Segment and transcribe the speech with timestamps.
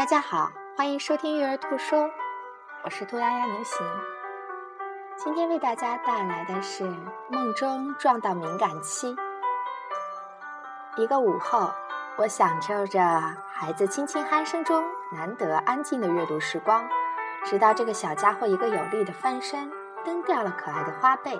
[0.00, 2.08] 大家好，欢迎收听育儿兔说，
[2.82, 3.86] 我是兔丫丫刘行。
[5.14, 6.90] 今天为大家带来的是
[7.28, 9.14] 梦中撞到敏感期。
[10.96, 11.70] 一个午后，
[12.16, 12.98] 我享受着
[13.52, 14.82] 孩子轻轻鼾声中
[15.12, 16.88] 难得安静的阅读时光，
[17.44, 19.70] 直到这个小家伙一个有力的翻身，
[20.02, 21.38] 蹬掉了可爱的花被。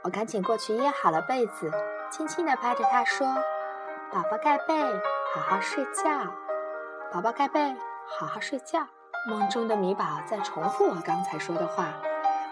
[0.00, 1.70] 我赶紧过去掖好了被子，
[2.10, 3.26] 轻轻地拍着他说
[4.10, 4.74] ：“宝宝盖被，
[5.34, 6.32] 好好睡觉。
[7.14, 7.60] 宝宝盖被，
[8.08, 8.80] 好好睡觉。”
[9.30, 11.86] 梦中的米宝在重复我刚才说的话。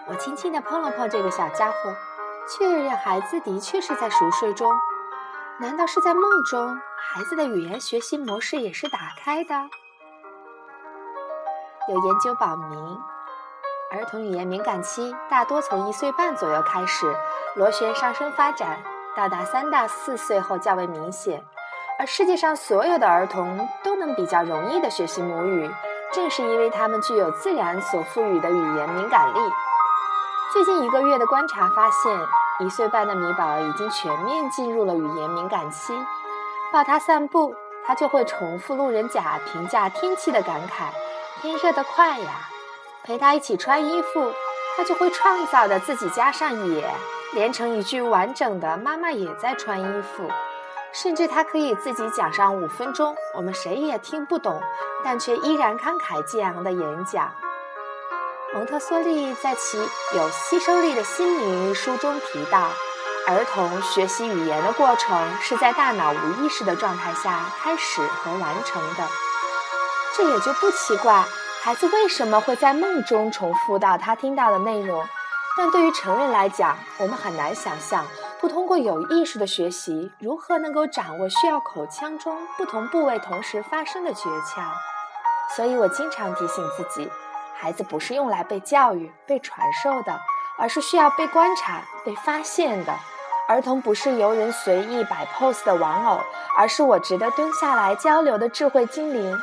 [0.07, 1.93] 我轻轻地碰了碰这个小家伙，
[2.47, 4.71] 确认孩子的确是在熟睡中。
[5.59, 9.53] 难道是在梦中，孩子的语言学习模式也是打开的？
[11.89, 13.01] 有研究表明，
[13.91, 17.13] 儿童语言敏感期大多从一岁半左右开始，
[17.55, 18.81] 螺旋上升发展，
[19.13, 21.43] 到达三到四岁后较为明显。
[21.99, 25.69] 而世界上所有的儿童都能比较容易地学习母语，
[26.11, 29.39] 正是因为他们具有自然所赋予的语言敏感力。
[30.51, 32.19] 最近一个月的观察发现。
[32.59, 35.91] 一岁半的米宝已经全面进入了语言敏感期，
[36.71, 40.93] 抱他散步，他就会重复路人甲评价天气的感慨
[41.41, 42.47] ：“天热得快呀。”
[43.03, 44.31] 陪他一起穿衣服，
[44.77, 46.87] 他就会创造的自己加上也，
[47.33, 50.29] 连成一句完整的“妈妈也在穿衣服”。
[50.93, 54.61] 甚至他可以自己讲上五分钟，我们谁也听不懂，
[55.03, 57.33] 但却依然慷慨激昂的演讲。
[58.53, 59.79] 蒙特梭利在其
[60.15, 62.69] 《有吸收力的心灵》一书中提到，
[63.27, 69.07] 儿童学习语言的过程是在大脑无意识的状态下开始和完成的。
[70.15, 71.25] 这也就不奇怪，
[71.63, 75.03] 孩子为什么会在梦中重复到他听到的内容。
[75.57, 78.05] 但对于成人来讲，我们很难想象，
[78.43, 84.61] 不通过有意识的学习，如何能够掌握需要口腔中不同部位同时发声的诀窍。
[85.55, 87.09] 所以我经常提醒自己。
[87.55, 90.19] 孩子不是用来被教育、被传授的，
[90.59, 92.93] 而是需要被观察、被发现的。
[93.47, 96.19] 儿童不是由人随意摆 pose 的玩偶，
[96.57, 99.39] 而是我值得蹲下来交流的智慧精灵。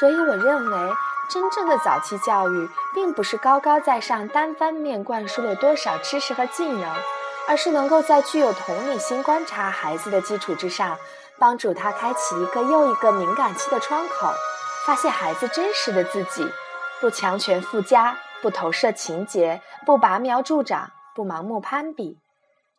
[0.00, 0.92] 所以，我认为
[1.30, 6.92] 真正的早期教育，并不是高高在上、单方面灌输了多少知识和技能，
[7.48, 10.98] 而是能够在具有同理心观察孩子的基础之上，
[11.38, 14.32] 帮助他开启一个又一个敏感期的窗口，
[14.84, 16.48] 发现孩子真实的自己。
[17.00, 22.18] 不强权附加，不投射情节，不拔苗助长，不盲目攀比，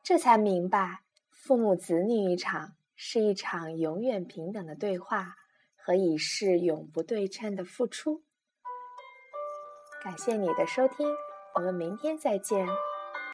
[0.03, 1.01] 这才明白，
[1.31, 5.35] 父母子女一场是一场永远平等的对话，
[5.77, 8.23] 和已是永不对称的付出。
[10.03, 11.07] 感谢你的收听，
[11.53, 12.67] 我们明天再见。